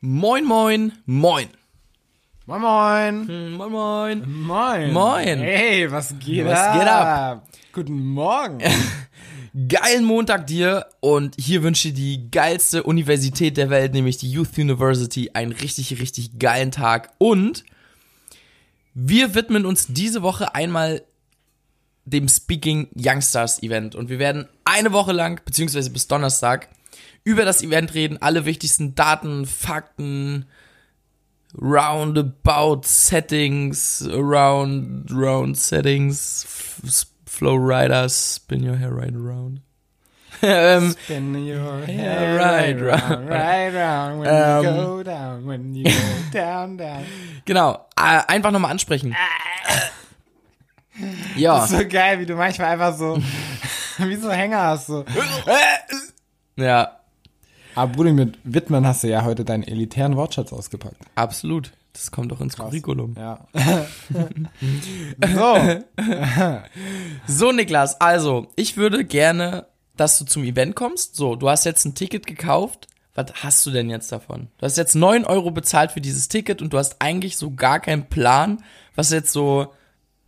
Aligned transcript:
Moin, 0.00 0.44
moin, 0.44 0.92
moin. 1.06 1.48
Moin 2.46 2.60
moin. 2.60 3.28
Hm, 3.28 3.52
Moin, 3.54 3.72
moin. 3.72 4.42
Moin. 4.42 4.92
Moin. 4.92 5.38
Hey, 5.40 5.90
was 5.90 6.14
geht 6.18 6.44
Was 6.44 6.58
ab? 6.58 6.78
geht 6.78 6.88
ab? 6.88 7.48
Guten 7.72 8.04
Morgen. 8.04 8.58
Geilen 9.68 10.04
Montag 10.04 10.46
dir 10.46 10.86
und 11.00 11.34
hier 11.38 11.62
wünsche 11.62 11.88
ich 11.88 11.94
die 11.94 12.30
geilste 12.30 12.82
Universität 12.82 13.56
der 13.56 13.70
Welt, 13.70 13.94
nämlich 13.94 14.18
die 14.18 14.30
Youth 14.30 14.58
University, 14.58 15.30
einen 15.32 15.52
richtig, 15.52 15.98
richtig 15.98 16.38
geilen 16.38 16.70
Tag. 16.70 17.14
Und 17.16 17.64
wir 18.92 19.34
widmen 19.34 19.64
uns 19.64 19.86
diese 19.88 20.20
Woche 20.22 20.54
einmal 20.54 21.02
dem 22.04 22.28
Speaking 22.28 22.88
Youngstars 22.94 23.62
Event 23.62 23.94
und 23.94 24.10
wir 24.10 24.18
werden 24.18 24.46
eine 24.66 24.92
Woche 24.92 25.12
lang, 25.12 25.40
beziehungsweise 25.44 25.90
bis 25.90 26.06
Donnerstag, 26.06 26.68
über 27.26 27.44
das 27.44 27.60
Event 27.62 27.92
reden, 27.94 28.18
alle 28.22 28.44
wichtigsten 28.44 28.94
Daten, 28.94 29.46
Fakten, 29.46 30.46
roundabout 31.60 32.82
Settings, 32.84 34.06
around, 34.12 35.10
round 35.10 35.58
Settings, 35.58 36.46
Flow 37.26 37.56
Riders, 37.56 38.36
spin 38.36 38.62
your 38.68 38.76
hair 38.76 38.92
right 38.94 39.14
around. 39.14 39.60
ähm, 40.42 40.94
Spin 41.04 41.34
your 41.34 41.80
hair 41.86 42.38
right 42.38 42.80
right 42.80 42.80
round. 42.80 43.28
round, 43.28 43.30
right 43.30 43.74
round, 43.74 44.20
when 44.20 44.28
Ähm. 44.28 44.64
you 44.64 44.70
go 44.86 45.02
down, 45.02 45.46
when 45.46 45.74
you 45.74 45.84
go 45.84 45.90
down, 46.32 46.78
down. 46.78 47.04
genau, 47.44 47.86
äh, 47.96 48.22
einfach 48.28 48.52
nochmal 48.52 48.70
ansprechen. 48.70 49.16
Ja, 51.34 51.56
Das 51.60 51.72
ist 51.72 51.78
so 51.78 51.88
geil, 51.88 52.20
wie 52.20 52.26
du 52.26 52.36
manchmal 52.36 52.68
einfach 52.68 52.96
so, 52.96 53.18
wie 53.98 54.16
so 54.16 54.30
Hänger 54.30 54.62
hast, 54.62 54.86
so. 54.86 55.04
ja, 56.56 57.00
Aber 57.76 57.92
Bruder, 57.92 58.12
mit 58.12 58.38
Widmen 58.42 58.86
hast 58.86 59.04
du 59.04 59.08
ja 59.08 59.24
heute 59.24 59.44
deinen 59.44 59.62
elitären 59.62 60.16
Wortschatz 60.16 60.52
ausgepackt. 60.52 60.96
absolut. 61.14 61.72
Das 61.92 62.10
kommt 62.10 62.30
doch 62.30 62.42
ins 62.42 62.56
Curriculum. 62.56 63.14
Ja. 63.16 63.46
so. 65.34 65.82
So, 67.26 67.52
Niklas, 67.52 67.98
also, 68.02 68.48
ich 68.54 68.76
würde 68.76 69.02
gerne, 69.02 69.64
dass 69.96 70.18
du 70.18 70.26
zum 70.26 70.44
Event 70.44 70.76
kommst. 70.76 71.16
So, 71.16 71.36
du 71.36 71.48
hast 71.48 71.64
jetzt 71.64 71.86
ein 71.86 71.94
Ticket 71.94 72.26
gekauft. 72.26 72.88
Was 73.14 73.32
hast 73.42 73.64
du 73.64 73.70
denn 73.70 73.88
jetzt 73.88 74.12
davon? 74.12 74.48
Du 74.58 74.66
hast 74.66 74.76
jetzt 74.76 74.94
9 74.94 75.24
Euro 75.24 75.50
bezahlt 75.50 75.90
für 75.90 76.02
dieses 76.02 76.28
Ticket 76.28 76.60
und 76.60 76.74
du 76.74 76.78
hast 76.78 76.96
eigentlich 76.98 77.38
so 77.38 77.52
gar 77.52 77.80
keinen 77.80 78.10
Plan, 78.10 78.62
was 78.94 79.10
jetzt 79.10 79.32
so. 79.32 79.72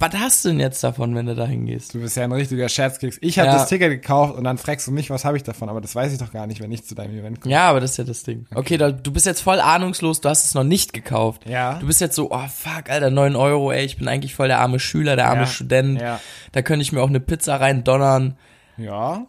Was 0.01 0.15
hast 0.15 0.45
du 0.45 0.51
denn 0.51 0.61
jetzt 0.61 0.85
davon, 0.85 1.13
wenn 1.17 1.27
du 1.27 1.35
da 1.35 1.45
hingehst? 1.45 1.93
Du 1.93 1.99
bist 2.01 2.17
ja 2.17 2.23
ein 2.23 2.31
richtiger 2.31 2.69
Scherzkeks. 2.69 3.19
Ich 3.21 3.37
habe 3.41 3.49
Ja. 3.49 3.55
das 3.55 3.69
Ticket 3.69 3.91
gekauft 3.91 4.37
und 4.37 4.45
dann 4.45 4.57
fragst 4.57 4.87
du 4.87 4.93
mich, 4.93 5.11
was 5.11 5.25
habe 5.25 5.37
ich 5.37 5.43
davon? 5.43 5.69
Aber 5.69 5.81
das 5.81 5.93
weiß 5.97 6.13
ich 6.13 6.19
doch 6.19 6.31
gar 6.33 6.47
nicht, 6.47 6.61
wenn 6.61 6.71
ich 6.71 6.85
zu 6.85 6.95
deinem 6.95 7.19
Event 7.19 7.41
komme. 7.41 7.53
Ja, 7.53 7.69
aber 7.69 7.81
das 7.81 7.91
ist 7.93 7.97
ja 7.97 8.05
das 8.05 8.23
Ding. 8.23 8.47
Okay, 8.55 8.77
da, 8.77 8.93
du 8.93 9.11
bist 9.11 9.27
jetzt 9.27 9.41
voll 9.41 9.59
ahnungslos, 9.59 10.21
du 10.21 10.29
hast 10.29 10.45
es 10.45 10.55
noch 10.55 10.63
nicht 10.63 10.93
gekauft. 10.93 11.49
Ja. 11.49 11.81
Du 11.81 11.87
bist 11.89 12.01
jetzt 12.01 12.15
so, 12.15 12.31
oh 12.31 12.47
fuck, 12.47 12.89
Alter, 12.89 13.11
9 13.11 13.35
Euro, 13.35 13.73
ey, 13.73 13.85
ich 13.85 13.97
bin 13.97 14.07
eigentlich 14.07 14.37
voll 14.37 14.47
der 14.47 14.61
arme 14.61 14.79
Schüler, 14.79 15.17
der 15.17 15.27
arme 15.31 15.41
Ja. 15.43 15.47
Student. 15.47 16.01
Ja. 16.01 16.21
Da 16.53 16.63
könnte 16.63 16.83
ich 16.83 16.93
mir 16.93 17.03
auch 17.03 17.09
eine 17.09 17.21
Pizza 17.21 17.57
rein 17.57 17.83
donnern. 17.83 18.37
Ja. 18.77 19.27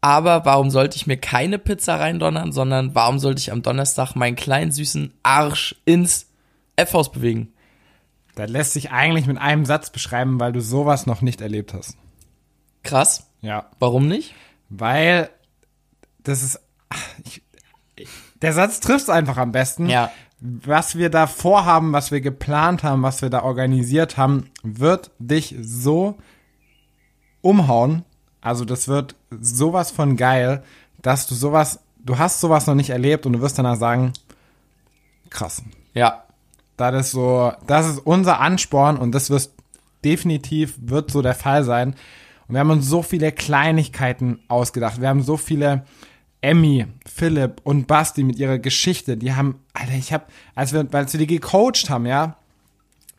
Aber 0.00 0.46
warum 0.46 0.70
sollte 0.70 0.96
ich 0.96 1.06
mir 1.06 1.18
keine 1.18 1.58
Pizza 1.58 1.96
reindonnern, 2.00 2.52
sondern 2.52 2.94
warum 2.94 3.18
sollte 3.18 3.40
ich 3.40 3.52
am 3.52 3.60
Donnerstag 3.60 4.14
meinen 4.14 4.34
kleinen 4.36 4.72
süßen 4.72 5.12
Arsch 5.22 5.76
ins 5.84 6.26
F-Haus 6.76 7.12
bewegen? 7.12 7.52
Das 8.34 8.50
lässt 8.50 8.72
sich 8.72 8.90
eigentlich 8.90 9.26
mit 9.26 9.38
einem 9.38 9.64
Satz 9.64 9.90
beschreiben, 9.90 10.40
weil 10.40 10.52
du 10.52 10.60
sowas 10.60 11.06
noch 11.06 11.20
nicht 11.20 11.40
erlebt 11.40 11.74
hast. 11.74 11.96
Krass. 12.82 13.26
Ja. 13.40 13.66
Warum 13.78 14.08
nicht? 14.08 14.34
Weil 14.68 15.30
das 16.22 16.42
ist. 16.42 16.60
ach, 16.88 17.08
Ich, 17.24 17.42
der 18.40 18.52
Satz 18.52 18.80
trifft 18.80 19.10
einfach 19.10 19.36
am 19.36 19.52
besten. 19.52 19.88
Ja. 19.88 20.10
Was 20.40 20.96
wir 20.96 21.10
da 21.10 21.26
vorhaben, 21.26 21.92
was 21.92 22.10
wir 22.10 22.22
geplant 22.22 22.82
haben, 22.82 23.02
was 23.02 23.20
wir 23.20 23.28
da 23.28 23.42
organisiert 23.42 24.16
haben, 24.16 24.50
wird 24.62 25.10
dich 25.18 25.54
so 25.60 26.16
umhauen. 27.42 28.04
Also 28.40 28.64
das 28.64 28.88
wird 28.88 29.16
sowas 29.30 29.90
von 29.90 30.16
geil, 30.16 30.62
dass 31.02 31.26
du 31.26 31.34
sowas, 31.34 31.80
du 31.98 32.16
hast 32.16 32.40
sowas 32.40 32.66
noch 32.66 32.74
nicht 32.74 32.88
erlebt 32.90 33.26
und 33.26 33.34
du 33.34 33.40
wirst 33.42 33.58
danach 33.58 33.76
sagen, 33.76 34.14
krass. 35.28 35.62
Ja. 35.92 36.24
Das 36.80 37.06
ist 37.06 37.12
so, 37.12 37.52
das 37.66 37.86
ist 37.86 37.98
unser 37.98 38.40
Ansporn 38.40 38.96
und 38.96 39.12
das 39.12 39.30
wird 39.30 39.50
definitiv 40.04 40.74
wird 40.80 41.10
so 41.10 41.22
der 41.22 41.34
Fall 41.34 41.64
sein. 41.64 41.94
Und 42.48 42.54
wir 42.54 42.60
haben 42.60 42.70
uns 42.70 42.88
so 42.88 43.02
viele 43.02 43.32
Kleinigkeiten 43.32 44.40
ausgedacht. 44.48 45.00
Wir 45.00 45.08
haben 45.08 45.22
so 45.22 45.36
viele 45.36 45.84
Emmy, 46.40 46.86
Philipp 47.06 47.60
und 47.64 47.86
Basti 47.86 48.24
mit 48.24 48.38
ihrer 48.38 48.58
Geschichte. 48.58 49.16
Die 49.16 49.34
haben, 49.34 49.60
Alter, 49.74 49.92
ich 49.92 50.12
hab, 50.12 50.30
als 50.54 50.72
wir, 50.72 50.86
als 50.92 51.12
wir 51.12 51.18
die 51.18 51.26
gecoacht 51.26 51.90
haben, 51.90 52.06
ja, 52.06 52.36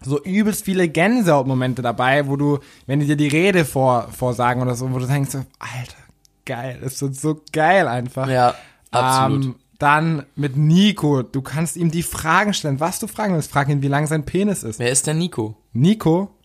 so 0.03 0.21
übelst 0.23 0.65
viele 0.65 0.89
Gänsehautmomente 0.89 1.81
dabei, 1.81 2.27
wo 2.27 2.35
du, 2.35 2.59
wenn 2.87 2.99
die 2.99 3.05
dir 3.05 3.15
die 3.15 3.27
Rede 3.27 3.65
vor, 3.65 4.07
vorsagen 4.11 4.61
oder 4.61 4.75
so, 4.75 4.91
wo 4.91 4.97
du 4.97 5.05
denkst, 5.05 5.35
Alter, 5.59 5.97
geil, 6.45 6.79
das 6.81 7.01
wird 7.01 7.15
so 7.15 7.39
geil 7.51 7.87
einfach. 7.87 8.27
Ja, 8.27 8.55
absolut. 8.89 9.45
Ähm, 9.45 9.55
dann 9.81 10.25
mit 10.35 10.57
Nico, 10.57 11.23
du 11.23 11.41
kannst 11.41 11.75
ihm 11.75 11.91
die 11.91 12.03
Fragen 12.03 12.53
stellen, 12.53 12.79
was 12.79 12.99
du 12.99 13.07
fragen 13.07 13.33
willst. 13.33 13.51
Frag 13.51 13.69
ihn, 13.69 13.81
wie 13.81 13.87
lang 13.87 14.07
sein 14.07 14.25
Penis 14.25 14.63
ist. 14.63 14.79
Wer 14.79 14.91
ist 14.91 15.07
der 15.07 15.13
Nico? 15.13 15.57
Nico, 15.73 16.35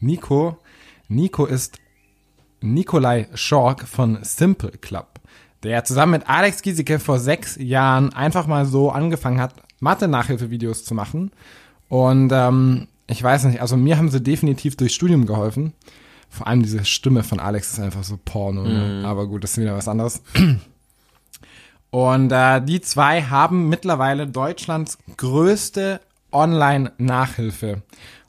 Nico, 0.00 0.58
Nico 1.08 1.46
ist 1.46 1.78
Nikolai 2.60 3.28
Schork 3.34 3.86
von 3.86 4.18
Simple 4.22 4.72
Club, 4.72 5.20
der 5.62 5.84
zusammen 5.84 6.12
mit 6.12 6.28
Alex 6.28 6.62
Giesecke 6.62 6.98
vor 6.98 7.20
sechs 7.20 7.56
Jahren 7.56 8.12
einfach 8.12 8.46
mal 8.46 8.66
so 8.66 8.90
angefangen 8.90 9.40
hat, 9.40 9.54
Mathe-Nachhilfevideos 9.80 10.84
zu 10.84 10.94
machen. 10.94 11.30
Und 11.88 12.32
ähm, 12.32 12.88
ich 13.06 13.22
weiß 13.22 13.44
nicht, 13.44 13.60
also 13.60 13.76
mir 13.76 13.98
haben 13.98 14.10
sie 14.10 14.20
definitiv 14.20 14.76
durchs 14.76 14.94
Studium 14.94 15.26
geholfen. 15.26 15.74
Vor 16.28 16.46
allem 16.46 16.62
diese 16.62 16.84
Stimme 16.84 17.22
von 17.22 17.38
Alex 17.38 17.72
ist 17.72 17.80
einfach 17.80 18.02
so 18.02 18.18
Porno. 18.22 18.64
Ne? 18.64 19.04
Aber 19.06 19.28
gut, 19.28 19.44
das 19.44 19.52
ist 19.52 19.58
wieder 19.58 19.76
was 19.76 19.86
anderes. 19.86 20.22
Und 21.96 22.30
äh, 22.30 22.60
die 22.60 22.82
zwei 22.82 23.22
haben 23.22 23.70
mittlerweile 23.70 24.26
Deutschlands 24.26 24.98
größte 25.16 26.02
Online-Nachhilfe. 26.30 27.80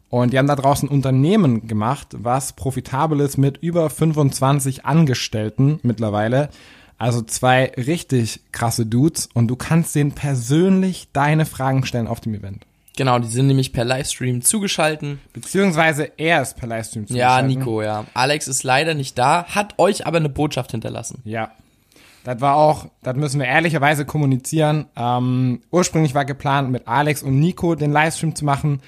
Und 0.10 0.32
die 0.32 0.38
haben 0.38 0.48
da 0.48 0.56
draußen 0.56 0.88
ein 0.88 0.94
Unternehmen 0.94 1.68
gemacht, 1.68 2.08
was 2.14 2.54
profitabel 2.54 3.20
ist 3.20 3.36
mit 3.36 3.58
über 3.58 3.90
25 3.90 4.86
Angestellten 4.86 5.82
mittlerweile. 5.84 6.48
Also 6.98 7.22
zwei 7.22 7.74
richtig 7.76 8.40
krasse 8.54 8.86
Dudes. 8.86 9.28
Und 9.34 9.50
du 9.50 9.58
kannst 9.58 9.94
denen 9.96 10.14
persönlich 10.14 11.10
deine 11.12 11.46
Fragen 11.46 11.86
stellen 11.86 12.08
auf 12.08 12.22
dem 12.22 12.36
Event. 12.36 12.66
Genau, 12.96 13.20
die 13.20 13.28
sind 13.28 13.48
nämlich 13.48 13.74
per 13.74 13.84
Livestream 13.84 14.44
zugeschalten. 14.44 15.20
Beziehungsweise 15.34 16.10
er 16.16 16.42
ist 16.42 16.56
per 16.56 16.70
Livestream 16.70 17.04
Ja, 17.10 17.40
zugeschaltet. 17.42 17.50
Nico, 17.50 17.82
ja. 17.82 18.06
Alex 18.14 18.48
ist 18.48 18.64
leider 18.64 18.94
nicht 18.94 19.18
da, 19.18 19.44
hat 19.44 19.78
euch 19.78 20.08
aber 20.08 20.20
eine 20.20 20.30
Botschaft 20.30 20.72
hinterlassen. 20.72 21.22
Ja. 21.26 21.52
Das 22.28 22.42
war 22.42 22.58
auch, 22.58 22.88
das 23.04 23.16
müssen 23.16 23.40
wir 23.40 23.48
ehrlicherweise 23.48 24.04
kommunizieren. 24.04 24.88
Ähm, 24.98 25.62
ursprünglich 25.72 26.14
war 26.14 26.26
geplant, 26.26 26.70
mit 26.70 26.86
Alex 26.86 27.24
und 27.24 27.40
Nico 27.40 27.74
den 27.76 27.94
Livestream 27.94 28.36
zu 28.36 28.44
machen. 28.44 28.82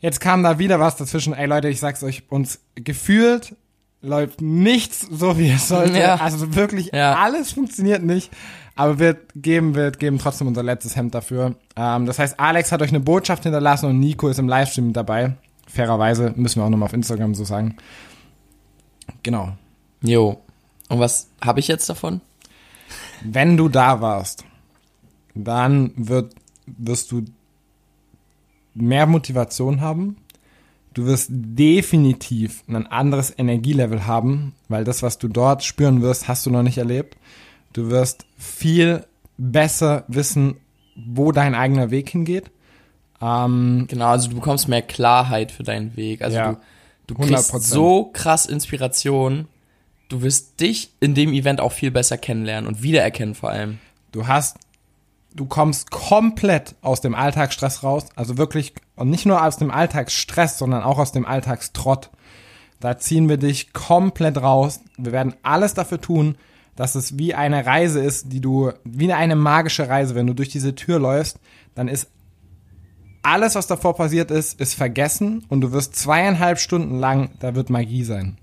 Jetzt 0.00 0.20
kam 0.20 0.42
da 0.42 0.58
wieder 0.58 0.80
was 0.80 0.96
dazwischen. 0.96 1.32
Ey 1.32 1.46
Leute, 1.46 1.68
ich 1.68 1.78
sag's 1.78 2.02
euch, 2.02 2.24
uns 2.28 2.58
gefühlt 2.74 3.54
läuft 4.02 4.40
nichts 4.40 5.00
so, 5.08 5.38
wie 5.38 5.48
es 5.50 5.68
sollte. 5.68 5.96
Ja. 6.00 6.16
Also 6.16 6.56
wirklich 6.56 6.90
Ja. 6.92 7.14
alles 7.22 7.52
funktioniert 7.52 8.02
nicht. 8.02 8.32
Aber 8.74 8.98
wir 8.98 9.16
geben, 9.36 9.76
wir 9.76 9.92
geben 9.92 10.18
trotzdem 10.18 10.48
unser 10.48 10.64
letztes 10.64 10.96
Hemd 10.96 11.14
dafür. 11.14 11.54
Ähm, 11.76 12.06
das 12.06 12.18
heißt, 12.18 12.40
Alex 12.40 12.72
hat 12.72 12.82
euch 12.82 12.88
eine 12.90 12.98
Botschaft 12.98 13.44
hinterlassen 13.44 13.86
und 13.86 14.00
Nico 14.00 14.26
ist 14.28 14.40
im 14.40 14.48
Livestream 14.48 14.92
dabei. 14.92 15.34
Fairerweise 15.68 16.32
müssen 16.34 16.58
wir 16.60 16.64
auch 16.64 16.68
nochmal 16.70 16.86
auf 16.88 16.94
Instagram 16.94 17.36
so 17.36 17.44
sagen. 17.44 17.76
Genau. 19.22 19.52
Jo. 20.02 20.40
Und 20.88 20.98
was 20.98 21.28
habe 21.40 21.60
ich 21.60 21.68
jetzt 21.68 21.88
davon? 21.88 22.20
Wenn 23.24 23.56
du 23.56 23.68
da 23.68 24.00
warst, 24.00 24.44
dann 25.34 25.92
wird, 25.96 26.34
wirst 26.66 27.12
du 27.12 27.24
mehr 28.74 29.06
Motivation 29.06 29.80
haben. 29.80 30.16
Du 30.92 31.06
wirst 31.06 31.28
definitiv 31.30 32.64
ein 32.68 32.86
anderes 32.86 33.32
Energielevel 33.36 34.06
haben, 34.06 34.54
weil 34.68 34.84
das, 34.84 35.02
was 35.02 35.18
du 35.18 35.28
dort 35.28 35.62
spüren 35.62 36.02
wirst, 36.02 36.26
hast 36.26 36.46
du 36.46 36.50
noch 36.50 36.62
nicht 36.62 36.78
erlebt. 36.78 37.16
Du 37.72 37.90
wirst 37.90 38.26
viel 38.36 39.06
besser 39.38 40.04
wissen, 40.08 40.56
wo 40.96 41.30
dein 41.30 41.54
eigener 41.54 41.90
Weg 41.90 42.10
hingeht. 42.10 42.50
Ähm, 43.22 43.86
Genau, 43.88 44.08
also 44.08 44.28
du 44.30 44.34
bekommst 44.36 44.66
mehr 44.68 44.82
Klarheit 44.82 45.52
für 45.52 45.62
deinen 45.62 45.96
Weg. 45.96 46.22
Also 46.22 46.36
Ja, 46.36 46.52
du, 47.06 47.14
du 47.14 47.26
kriegst 47.26 47.54
100%. 47.54 47.58
so 47.60 48.10
krass 48.12 48.46
Inspiration. 48.46 49.46
Du 50.10 50.22
wirst 50.22 50.60
dich 50.60 50.92
in 50.98 51.14
dem 51.14 51.32
Event 51.32 51.60
auch 51.60 51.70
viel 51.70 51.92
besser 51.92 52.18
kennenlernen 52.18 52.66
und 52.68 52.82
wiedererkennen 52.82 53.36
vor 53.36 53.50
allem. 53.50 53.78
Du 54.10 54.26
hast, 54.26 54.58
du 55.34 55.46
kommst 55.46 55.92
komplett 55.92 56.74
aus 56.82 57.00
dem 57.00 57.14
Alltagsstress 57.14 57.84
raus, 57.84 58.06
also 58.16 58.36
wirklich, 58.36 58.74
und 58.96 59.08
nicht 59.08 59.24
nur 59.24 59.42
aus 59.42 59.56
dem 59.56 59.70
Alltagsstress, 59.70 60.58
sondern 60.58 60.82
auch 60.82 60.98
aus 60.98 61.12
dem 61.12 61.24
Alltagstrott. 61.24 62.10
Da 62.80 62.98
ziehen 62.98 63.28
wir 63.28 63.36
dich 63.36 63.72
komplett 63.72 64.38
raus. 64.38 64.80
Wir 64.98 65.12
werden 65.12 65.34
alles 65.44 65.74
dafür 65.74 66.00
tun, 66.00 66.34
dass 66.74 66.96
es 66.96 67.16
wie 67.16 67.34
eine 67.34 67.64
Reise 67.64 68.00
ist, 68.00 68.32
die 68.32 68.40
du, 68.40 68.72
wie 68.82 69.12
eine 69.12 69.36
magische 69.36 69.88
Reise, 69.88 70.16
wenn 70.16 70.26
du 70.26 70.34
durch 70.34 70.48
diese 70.48 70.74
Tür 70.74 70.98
läufst, 70.98 71.38
dann 71.76 71.86
ist 71.86 72.08
alles, 73.22 73.54
was 73.54 73.68
davor 73.68 73.94
passiert 73.94 74.32
ist, 74.32 74.60
ist 74.60 74.74
vergessen 74.74 75.44
und 75.48 75.60
du 75.60 75.70
wirst 75.70 75.94
zweieinhalb 75.94 76.58
Stunden 76.58 76.98
lang, 76.98 77.30
da 77.38 77.54
wird 77.54 77.70
Magie 77.70 78.02
sein. 78.02 78.38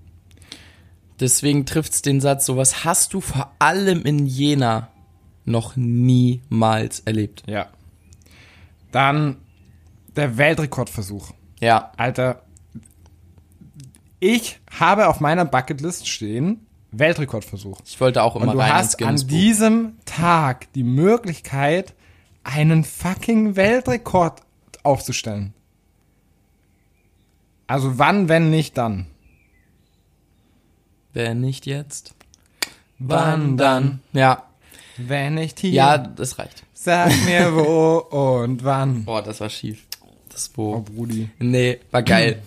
Deswegen 1.20 1.66
trifft's 1.66 2.02
den 2.02 2.20
Satz, 2.20 2.46
sowas 2.46 2.84
hast 2.84 3.14
du 3.14 3.20
vor 3.20 3.52
allem 3.58 4.02
in 4.02 4.26
Jena 4.26 4.88
noch 5.44 5.76
niemals 5.76 7.00
erlebt. 7.00 7.42
Ja. 7.46 7.66
Dann 8.92 9.36
der 10.16 10.36
Weltrekordversuch. 10.36 11.32
Ja. 11.60 11.92
Alter, 11.96 12.42
ich 14.20 14.60
habe 14.78 15.08
auf 15.08 15.20
meiner 15.20 15.44
Bucketlist 15.44 16.08
stehen 16.08 16.66
Weltrekordversuch. 16.90 17.80
Ich 17.84 18.00
wollte 18.00 18.22
auch 18.22 18.36
immer 18.36 18.48
Und 18.48 18.54
du 18.54 18.58
rein 18.58 18.72
hast 18.72 19.02
an 19.02 19.16
diesem 19.16 19.96
Tag 20.04 20.72
die 20.72 20.84
Möglichkeit, 20.84 21.94
einen 22.44 22.84
fucking 22.84 23.56
Weltrekord 23.56 24.40
aufzustellen. 24.82 25.52
Also 27.66 27.98
wann, 27.98 28.28
wenn 28.28 28.50
nicht 28.50 28.78
dann? 28.78 29.06
Wenn 31.18 31.40
nicht 31.40 31.66
jetzt. 31.66 32.14
Wann 33.00 33.56
dann? 33.56 33.98
Ja. 34.12 34.44
Wenn 34.96 35.34
nicht 35.34 35.58
hier. 35.58 35.72
Ja, 35.72 35.98
das 35.98 36.38
reicht. 36.38 36.62
Sag 36.74 37.10
mir 37.24 37.52
wo 37.56 37.96
und 37.98 38.62
wann. 38.62 39.04
Boah, 39.04 39.20
das 39.20 39.40
war 39.40 39.50
schief. 39.50 39.84
Das 40.28 40.48
Oh, 40.56 40.76
wo. 40.76 40.80
Brudi. 40.82 41.28
Nee, 41.40 41.80
war 41.90 42.04
geil. 42.04 42.40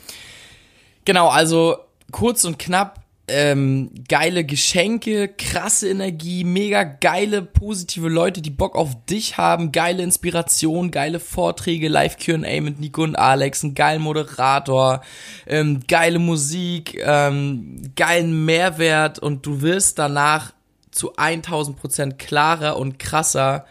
genau, 1.03 1.27
also 1.27 1.79
kurz 2.13 2.45
und 2.45 2.59
knapp. 2.59 3.00
Ähm, 3.31 3.91
geile 4.07 4.43
Geschenke, 4.43 5.29
krasse 5.29 5.89
Energie, 5.89 6.43
mega 6.43 6.83
geile, 6.83 7.41
positive 7.41 8.09
Leute, 8.09 8.41
die 8.41 8.49
Bock 8.49 8.75
auf 8.75 8.95
dich 9.05 9.37
haben, 9.37 9.71
geile 9.71 10.03
Inspiration, 10.03 10.91
geile 10.91 11.19
Vorträge, 11.19 11.87
Live-QA 11.87 12.61
mit 12.61 12.79
Nico 12.79 13.03
und 13.03 13.15
Alex, 13.15 13.63
einen 13.63 13.73
geilen 13.73 14.01
Moderator, 14.01 15.01
ähm, 15.47 15.81
geile 15.87 16.19
Musik, 16.19 16.99
ähm, 17.01 17.93
geilen 17.95 18.45
Mehrwert 18.45 19.19
und 19.19 19.45
du 19.45 19.61
wirst 19.61 19.97
danach 19.97 20.53
zu 20.91 21.15
1000 21.15 21.77
Prozent 21.77 22.19
klarer 22.19 22.77
und 22.77 22.99
krasser 22.99 23.65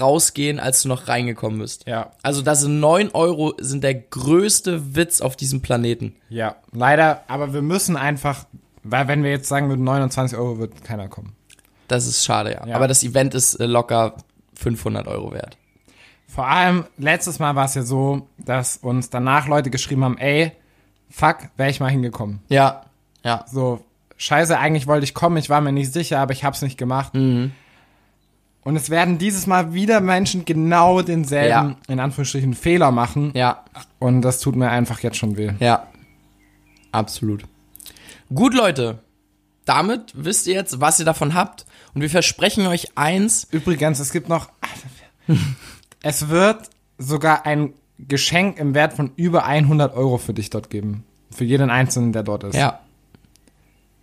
rausgehen, 0.00 0.58
als 0.58 0.82
du 0.82 0.88
noch 0.88 1.08
reingekommen 1.08 1.58
bist. 1.58 1.86
Ja. 1.86 2.12
Also 2.22 2.42
das 2.42 2.62
sind 2.62 2.80
9 2.80 3.10
Euro 3.12 3.54
sind 3.58 3.84
der 3.84 3.94
größte 3.94 4.94
Witz 4.96 5.20
auf 5.20 5.36
diesem 5.36 5.60
Planeten. 5.60 6.16
Ja, 6.28 6.56
leider, 6.72 7.24
aber 7.28 7.52
wir 7.52 7.62
müssen 7.62 7.96
einfach, 7.96 8.46
weil 8.84 9.08
wenn 9.08 9.22
wir 9.22 9.30
jetzt 9.30 9.48
sagen 9.48 9.68
würden 9.68 9.84
29 9.84 10.36
Euro, 10.38 10.58
wird 10.58 10.84
keiner 10.84 11.08
kommen. 11.08 11.34
Das 11.88 12.06
ist 12.06 12.24
schade, 12.24 12.52
ja. 12.52 12.66
Ja. 12.66 12.76
Aber 12.76 12.88
das 12.88 13.02
Event 13.04 13.34
ist 13.34 13.54
äh, 13.56 13.66
locker 13.66 14.14
500 14.54 15.06
Euro 15.08 15.32
wert. 15.32 15.56
Vor 16.26 16.46
allem, 16.46 16.84
letztes 16.96 17.38
Mal 17.38 17.54
war 17.56 17.66
es 17.66 17.74
ja 17.74 17.82
so, 17.82 18.28
dass 18.38 18.78
uns 18.78 19.10
danach 19.10 19.46
Leute 19.48 19.68
geschrieben 19.70 20.02
haben, 20.04 20.16
ey, 20.18 20.52
fuck, 21.10 21.38
wäre 21.56 21.68
ich 21.70 21.80
mal 21.80 21.90
hingekommen. 21.90 22.40
Ja, 22.48 22.84
ja. 23.22 23.44
So, 23.50 23.84
scheiße, 24.16 24.58
eigentlich 24.58 24.86
wollte 24.86 25.04
ich 25.04 25.12
kommen, 25.12 25.36
ich 25.36 25.50
war 25.50 25.60
mir 25.60 25.72
nicht 25.72 25.92
sicher, 25.92 26.20
aber 26.20 26.32
ich 26.32 26.44
hab's 26.44 26.62
nicht 26.62 26.78
gemacht. 26.78 27.12
Mhm. 27.14 27.52
Und 28.64 28.76
es 28.76 28.88
werden 28.90 29.18
dieses 29.18 29.46
Mal 29.46 29.74
wieder 29.74 30.00
Menschen 30.00 30.44
genau 30.44 31.02
denselben, 31.02 31.50
Ja. 31.70 31.76
in 31.88 32.00
Anführungsstrichen, 32.00 32.54
Fehler 32.54 32.92
machen. 32.92 33.32
Ja, 33.34 33.64
Und 33.98 34.22
das 34.22 34.40
tut 34.40 34.54
mir 34.56 34.70
einfach 34.70 35.00
jetzt 35.00 35.16
schon 35.18 35.36
weh. 35.36 35.52
ja. 35.60 35.86
Absolut. 36.92 37.44
Gut, 38.34 38.54
Leute. 38.54 38.98
Damit 39.64 40.12
wisst 40.14 40.46
ihr 40.46 40.54
jetzt, 40.54 40.80
was 40.80 40.98
ihr 40.98 41.04
davon 41.04 41.34
habt. 41.34 41.64
Und 41.94 42.00
wir 42.00 42.10
versprechen 42.10 42.66
euch 42.66 42.96
eins. 42.96 43.46
Übrigens, 43.50 43.98
es 44.00 44.12
gibt 44.12 44.28
noch, 44.28 44.48
es 46.02 46.28
wird 46.28 46.70
sogar 46.98 47.46
ein 47.46 47.74
Geschenk 47.98 48.58
im 48.58 48.74
Wert 48.74 48.94
von 48.94 49.12
über 49.16 49.44
100 49.44 49.94
Euro 49.94 50.18
für 50.18 50.34
dich 50.34 50.50
dort 50.50 50.70
geben. 50.70 51.04
Für 51.30 51.44
jeden 51.44 51.70
Einzelnen, 51.70 52.12
der 52.12 52.22
dort 52.22 52.44
ist. 52.44 52.56
Ja. 52.56 52.80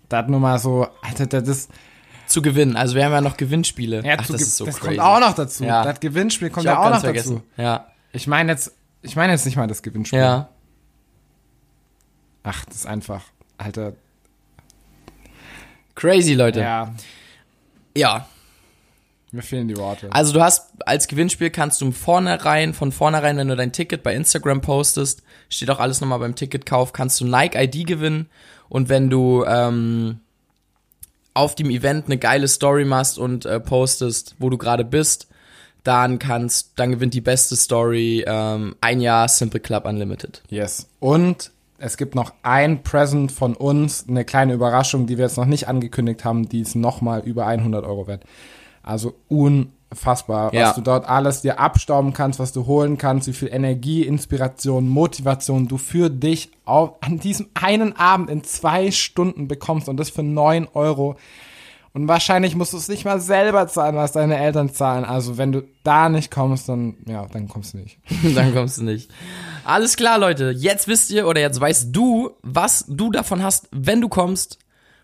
Das 0.07 0.27
nur 0.27 0.39
mal 0.39 0.57
so, 0.59 0.87
Alter, 1.01 1.27
das 1.27 1.47
ist, 1.47 1.71
Zu 2.25 2.41
gewinnen. 2.41 2.75
Also 2.75 2.95
wir 2.95 3.05
haben 3.05 3.11
ja 3.11 3.21
noch 3.21 3.37
Gewinnspiele. 3.37 4.03
ja, 4.05 4.15
Ach, 4.19 4.27
das 4.27 4.41
ist 4.41 4.57
so 4.57 4.65
das 4.65 4.79
crazy. 4.79 4.97
kommt 4.97 4.99
auch 5.07 5.19
noch 5.19 5.33
dazu. 5.35 5.63
Ja. 5.63 5.83
Das 5.83 5.99
Gewinnspiel 5.99 6.49
kommt 6.49 6.65
ja 6.65 6.79
auch 6.79 6.89
noch 6.89 7.01
vergessen. 7.01 7.43
dazu. 7.55 7.61
Ja. 7.61 7.87
Ich 8.11 8.27
meine 8.27 8.51
jetzt, 8.51 8.73
ich 9.01 9.15
meine 9.15 9.33
jetzt 9.33 9.45
nicht 9.45 9.55
mal 9.57 9.67
das 9.67 9.81
Gewinnspiel. 9.81 10.19
Ja. 10.19 10.49
Ach, 12.43 12.65
das 12.65 12.77
ist 12.77 12.85
einfach, 12.87 13.23
Alter, 13.57 13.93
Crazy, 15.99 16.33
Leute. 16.33 16.61
ja, 16.61 16.93
ja. 17.93 18.25
mir 19.31 19.41
fehlen 19.41 19.67
die 19.67 19.75
Worte. 19.75 20.07
Also 20.11 20.31
du 20.31 20.41
hast 20.41 20.71
als 20.85 21.07
Gewinnspiel 21.09 21.49
kannst 21.49 21.81
du 21.81 21.85
im 21.87 21.93
vornherein, 21.93 22.73
von 22.73 22.93
vornherein, 22.93 23.35
wenn 23.35 23.49
du 23.49 23.57
dein 23.57 23.73
Ticket 23.73 24.01
bei 24.01 24.15
Instagram 24.15 24.61
postest, 24.61 25.23
steht 25.49 25.69
auch 25.69 25.79
alles 25.79 25.99
nochmal 25.99 26.19
beim 26.19 26.35
Ticketkauf, 26.35 26.93
kannst 26.93 27.19
du 27.19 27.25
Nike 27.25 27.57
ID 27.57 27.85
gewinnen 27.85 28.29
und 28.69 28.87
wenn 28.87 29.09
du 29.09 29.43
ähm, 29.45 30.21
auf 31.33 31.55
dem 31.55 31.69
Event 31.69 32.05
eine 32.05 32.17
geile 32.17 32.47
Story 32.47 32.85
machst 32.85 33.19
und 33.19 33.45
äh, 33.45 33.59
postest, 33.59 34.35
wo 34.39 34.49
du 34.49 34.57
gerade 34.57 34.85
bist, 34.85 35.27
dann 35.83 36.17
kannst, 36.17 36.73
dann 36.77 36.91
gewinnt 36.91 37.13
die 37.13 37.21
beste 37.21 37.57
Story 37.57 38.23
ähm, 38.25 38.75
ein 38.79 39.01
Jahr 39.01 39.27
Simple 39.27 39.59
Club 39.59 39.85
Unlimited. 39.85 40.43
Yes. 40.49 40.87
Und 40.99 41.51
es 41.79 41.97
gibt 41.97 42.15
noch 42.15 42.33
ein 42.43 42.83
Present 42.83 43.31
von 43.31 43.55
uns, 43.55 44.05
eine 44.07 44.25
kleine 44.25 44.53
Überraschung, 44.53 45.07
die 45.07 45.17
wir 45.17 45.25
jetzt 45.25 45.37
noch 45.37 45.45
nicht 45.45 45.67
angekündigt 45.67 46.23
haben, 46.25 46.47
die 46.49 46.61
ist 46.61 46.75
nochmal 46.75 47.21
über 47.21 47.45
100 47.47 47.85
Euro 47.85 48.07
wert. 48.07 48.23
Also 48.83 49.15
unfassbar, 49.27 50.53
Ja. 50.53 50.67
was 50.69 50.75
du 50.75 50.81
dort 50.81 51.07
alles 51.07 51.41
dir 51.41 51.59
abstauben 51.59 52.13
kannst, 52.13 52.39
was 52.39 52.51
du 52.53 52.65
holen 52.65 52.97
kannst, 52.97 53.27
wie 53.27 53.33
viel 53.33 53.49
Energie, 53.51 54.03
Inspiration, 54.03 54.87
Motivation 54.87 55.67
du 55.67 55.77
für 55.77 56.09
dich 56.09 56.51
auf, 56.65 56.93
an 57.01 57.19
diesem 57.19 57.47
einen 57.53 57.95
Abend 57.95 58.29
in 58.29 58.43
zwei 58.43 58.91
Stunden 58.91 59.47
bekommst 59.47 59.89
und 59.89 59.97
das 59.97 60.09
für 60.09 60.23
9 60.23 60.67
Euro. 60.73 61.15
Und 61.91 62.07
wahrscheinlich 62.07 62.55
musst 62.55 62.73
du 62.73 62.77
es 62.77 62.87
nicht 62.87 63.03
mal 63.03 63.19
selber 63.19 63.67
zahlen, 63.67 63.95
was 63.95 64.11
deine 64.11 64.37
Eltern 64.37 64.71
zahlen. 64.71 65.05
Also 65.05 65.39
wenn 65.39 65.51
du 65.51 65.63
da 65.83 66.07
nicht 66.07 66.29
kommst, 66.29 66.69
dann, 66.69 66.97
ja, 67.07 67.25
dann 67.31 67.47
kommst 67.47 67.73
du 67.73 67.79
nicht. 67.79 67.97
dann 68.35 68.53
kommst 68.53 68.77
du 68.77 68.83
nicht. 68.83 69.09
Alles 69.69 69.97
klar, 69.97 70.17
Leute. 70.17 70.49
Jetzt 70.49 70.87
wisst 70.87 71.11
ihr 71.11 71.27
oder 71.27 71.41
jetzt 71.41 71.61
weißt 71.61 71.89
du, 71.95 72.31
was 72.41 72.85
du 72.87 73.11
davon 73.11 73.43
hast, 73.43 73.67
wenn 73.71 74.01
du 74.01 74.09
kommst. 74.09 74.57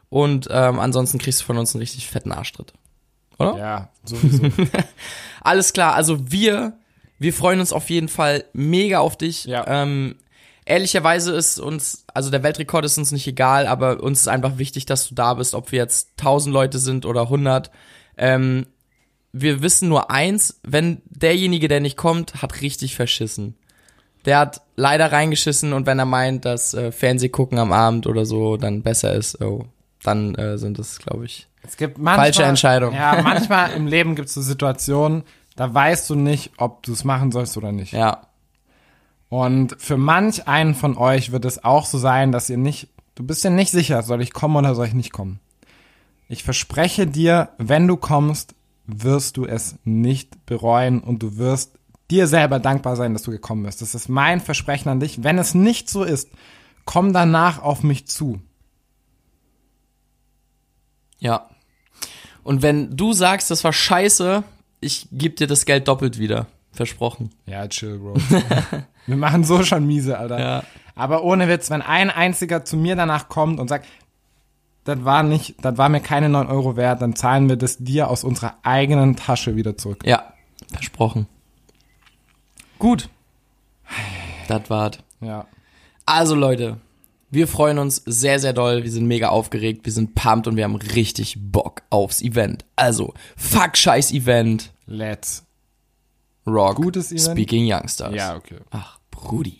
Und 0.09 0.47
ähm, 0.49 0.79
ansonsten 0.79 1.19
kriegst 1.19 1.41
du 1.41 1.45
von 1.45 1.59
uns 1.59 1.75
einen 1.75 1.81
richtig 1.81 2.07
fetten 2.07 2.31
Arschtritt. 2.31 2.73
Oder? 3.37 3.57
Ja, 3.57 3.89
sowieso. 4.03 4.49
Alles 5.41 5.71
klar. 5.71 5.93
Also 5.93 6.31
wir, 6.31 6.79
wir 7.19 7.31
freuen 7.31 7.59
uns 7.59 7.73
auf 7.73 7.91
jeden 7.91 8.07
Fall 8.07 8.45
mega 8.53 8.99
auf 8.99 9.15
dich. 9.17 9.45
Ja. 9.45 9.65
Ähm, 9.67 10.15
ehrlicherweise 10.65 11.35
ist 11.35 11.59
uns, 11.59 12.03
also 12.11 12.31
der 12.31 12.41
Weltrekord 12.41 12.85
ist 12.85 12.97
uns 12.97 13.11
nicht 13.11 13.27
egal, 13.27 13.67
aber 13.67 14.01
uns 14.01 14.21
ist 14.21 14.27
einfach 14.27 14.57
wichtig, 14.57 14.87
dass 14.87 15.07
du 15.07 15.13
da 15.13 15.35
bist, 15.35 15.53
ob 15.53 15.71
wir 15.71 15.77
jetzt 15.77 16.09
1000 16.17 16.51
Leute 16.51 16.79
sind 16.79 17.05
oder 17.05 17.21
100. 17.23 17.69
Ähm, 18.17 18.65
wir 19.31 19.61
wissen 19.61 19.89
nur 19.89 20.09
eins, 20.09 20.59
wenn 20.63 21.03
derjenige, 21.05 21.67
der 21.67 21.81
nicht 21.81 21.97
kommt, 21.97 22.41
hat 22.41 22.61
richtig 22.61 22.95
verschissen. 22.95 23.55
Der 24.25 24.39
hat 24.39 24.61
leider 24.75 25.11
reingeschissen 25.11 25.73
und 25.73 25.85
wenn 25.85 25.99
er 25.99 26.05
meint, 26.05 26.45
dass 26.45 26.73
äh, 26.73 26.91
Fernseh 26.91 27.29
gucken 27.29 27.59
am 27.59 27.71
Abend 27.71 28.07
oder 28.07 28.25
so 28.25 28.57
dann 28.57 28.81
besser 28.81 29.13
ist, 29.13 29.41
oh, 29.41 29.65
dann 30.03 30.35
äh, 30.35 30.57
sind 30.57 30.79
das, 30.79 30.99
glaube 30.99 31.25
ich. 31.25 31.47
Es 31.63 31.77
gibt 31.77 31.97
manchmal, 31.97 32.25
Falsche 32.25 32.43
Entscheidung. 32.43 32.93
Ja, 32.93 33.21
manchmal 33.21 33.71
im 33.73 33.87
Leben 33.87 34.15
gibt 34.15 34.27
es 34.27 34.33
so 34.33 34.41
Situationen, 34.41 35.23
da 35.55 35.73
weißt 35.73 36.09
du 36.09 36.15
nicht, 36.15 36.51
ob 36.57 36.83
du 36.83 36.93
es 36.93 37.03
machen 37.03 37.31
sollst 37.31 37.57
oder 37.57 37.71
nicht. 37.71 37.93
Ja. 37.93 38.27
Und 39.29 39.75
für 39.79 39.97
manch 39.97 40.47
einen 40.47 40.75
von 40.75 40.97
euch 40.97 41.31
wird 41.31 41.45
es 41.45 41.63
auch 41.63 41.85
so 41.85 41.97
sein, 41.97 42.31
dass 42.31 42.49
ihr 42.49 42.57
nicht, 42.57 42.89
du 43.15 43.23
bist 43.23 43.43
dir 43.43 43.49
nicht 43.49 43.71
sicher, 43.71 44.03
soll 44.03 44.21
ich 44.21 44.33
kommen 44.33 44.55
oder 44.55 44.75
soll 44.75 44.87
ich 44.87 44.93
nicht 44.93 45.11
kommen. 45.11 45.39
Ich 46.27 46.43
verspreche 46.43 47.07
dir, 47.07 47.49
wenn 47.57 47.87
du 47.87 47.97
kommst, 47.97 48.55
wirst 48.87 49.37
du 49.37 49.45
es 49.45 49.77
nicht 49.83 50.45
bereuen 50.45 51.01
und 51.01 51.23
du 51.23 51.37
wirst 51.37 51.77
dir 52.11 52.27
selber 52.27 52.59
dankbar 52.59 52.95
sein, 52.95 53.13
dass 53.13 53.23
du 53.23 53.31
gekommen 53.31 53.63
bist. 53.63 53.81
Das 53.81 53.95
ist 53.95 54.09
mein 54.09 54.41
Versprechen 54.41 54.89
an 54.89 54.99
dich. 54.99 55.23
Wenn 55.23 55.37
es 55.37 55.53
nicht 55.53 55.89
so 55.89 56.03
ist, 56.03 56.29
komm 56.85 57.13
danach 57.13 57.61
auf 57.61 57.83
mich 57.83 58.07
zu. 58.07 58.39
Ja. 61.19 61.49
Und 62.43 62.61
wenn 62.61 62.95
du 62.95 63.13
sagst, 63.13 63.49
das 63.49 63.63
war 63.63 63.73
scheiße, 63.73 64.43
ich 64.81 65.07
geb 65.11 65.37
dir 65.37 65.47
das 65.47 65.65
Geld 65.65 65.87
doppelt 65.87 66.19
wieder. 66.19 66.47
Versprochen. 66.71 67.31
Ja, 67.45 67.67
chill, 67.67 67.97
Bro. 67.97 68.15
Wir 69.07 69.17
machen 69.17 69.43
so 69.43 69.63
schon 69.63 69.87
miese, 69.87 70.17
Alter. 70.17 70.39
Ja. 70.39 70.63
Aber 70.95 71.23
ohne 71.23 71.47
Witz, 71.47 71.69
wenn 71.69 71.81
ein 71.81 72.09
einziger 72.09 72.65
zu 72.65 72.77
mir 72.77 72.95
danach 72.95 73.29
kommt 73.29 73.59
und 73.59 73.67
sagt, 73.67 73.87
das 74.83 75.03
war 75.03 75.23
nicht, 75.23 75.55
das 75.63 75.77
war 75.77 75.89
mir 75.89 75.99
keine 75.99 76.29
9 76.29 76.47
Euro 76.47 76.75
wert, 76.75 77.01
dann 77.01 77.15
zahlen 77.15 77.49
wir 77.49 77.55
das 77.55 77.77
dir 77.77 78.09
aus 78.09 78.23
unserer 78.23 78.55
eigenen 78.63 79.15
Tasche 79.15 79.55
wieder 79.55 79.77
zurück. 79.77 80.03
Ja, 80.05 80.33
versprochen. 80.71 81.27
Gut. 82.79 83.09
Das 84.47 84.69
war's. 84.69 84.97
Ja. 85.21 85.47
Also 86.05 86.35
Leute, 86.35 86.77
Wir 87.35 87.49
freuen 87.49 87.79
uns 87.79 88.01
sehr, 88.05 88.39
sehr 88.39 88.53
doll. 88.53 88.83
Wir 88.83 88.91
sind 88.91 89.07
mega 89.07 89.27
aufgeregt. 89.27 89.85
Wir 89.85 89.91
sind 89.91 90.15
pumped 90.15 90.47
und 90.47 90.55
wir 90.55 90.63
haben 90.63 90.75
richtig 90.75 91.35
Bock 91.37 91.81
aufs 91.89 92.21
Event. 92.21 92.63
Also, 92.77 93.13
fuck 93.35 93.75
scheiß 93.75 94.13
Event. 94.13 94.71
Let's. 94.85 95.43
Rock. 96.47 96.77
Gutes 96.77 97.11
Event? 97.11 97.31
Speaking 97.37 97.69
Youngsters. 97.69 98.13
Ja, 98.15 98.35
okay. 98.37 98.59
Ach, 98.69 98.99
Brudi. 99.11 99.57